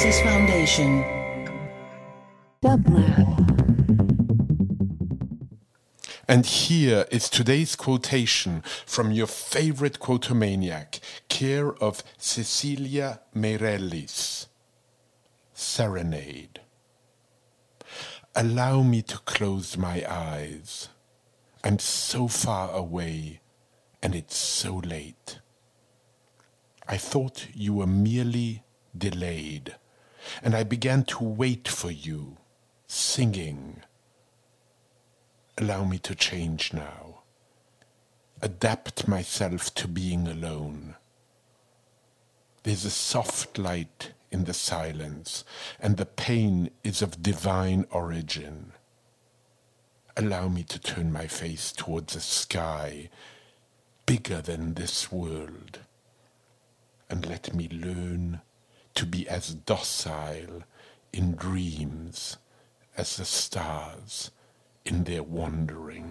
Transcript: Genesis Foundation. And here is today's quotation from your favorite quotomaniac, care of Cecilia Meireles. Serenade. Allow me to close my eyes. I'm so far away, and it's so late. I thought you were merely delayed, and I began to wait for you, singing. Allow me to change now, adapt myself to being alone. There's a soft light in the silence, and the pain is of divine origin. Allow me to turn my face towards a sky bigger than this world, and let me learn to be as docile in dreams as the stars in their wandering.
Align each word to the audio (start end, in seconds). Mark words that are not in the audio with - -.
Genesis 0.00 0.22
Foundation. 0.22 1.04
And 6.26 6.46
here 6.46 7.04
is 7.10 7.28
today's 7.28 7.76
quotation 7.76 8.62
from 8.86 9.12
your 9.12 9.26
favorite 9.26 9.98
quotomaniac, 9.98 11.00
care 11.28 11.74
of 11.82 12.02
Cecilia 12.16 13.20
Meireles. 13.36 14.46
Serenade. 15.52 16.60
Allow 18.34 18.82
me 18.82 19.02
to 19.02 19.18
close 19.18 19.76
my 19.76 20.02
eyes. 20.08 20.88
I'm 21.62 21.78
so 21.78 22.26
far 22.26 22.70
away, 22.70 23.42
and 24.02 24.14
it's 24.14 24.38
so 24.38 24.76
late. 24.76 25.40
I 26.88 26.96
thought 26.96 27.48
you 27.52 27.74
were 27.74 27.86
merely 27.86 28.64
delayed, 28.96 29.76
and 30.42 30.54
I 30.54 30.64
began 30.64 31.04
to 31.04 31.24
wait 31.24 31.68
for 31.68 31.90
you, 31.90 32.36
singing. 32.86 33.82
Allow 35.58 35.84
me 35.84 35.98
to 35.98 36.14
change 36.14 36.72
now, 36.72 37.22
adapt 38.40 39.06
myself 39.06 39.74
to 39.74 39.88
being 39.88 40.26
alone. 40.26 40.96
There's 42.62 42.84
a 42.84 42.90
soft 42.90 43.58
light 43.58 44.12
in 44.30 44.44
the 44.44 44.54
silence, 44.54 45.44
and 45.78 45.96
the 45.96 46.06
pain 46.06 46.70
is 46.84 47.02
of 47.02 47.22
divine 47.22 47.86
origin. 47.90 48.72
Allow 50.16 50.48
me 50.48 50.62
to 50.64 50.78
turn 50.78 51.12
my 51.12 51.26
face 51.26 51.72
towards 51.72 52.14
a 52.14 52.20
sky 52.20 53.10
bigger 54.06 54.42
than 54.42 54.74
this 54.74 55.10
world, 55.12 55.78
and 57.08 57.26
let 57.26 57.54
me 57.54 57.68
learn 57.70 58.40
to 59.00 59.06
be 59.06 59.26
as 59.30 59.54
docile 59.54 60.62
in 61.10 61.34
dreams 61.34 62.36
as 62.98 63.16
the 63.16 63.24
stars 63.24 64.30
in 64.84 65.04
their 65.04 65.22
wandering. 65.22 66.09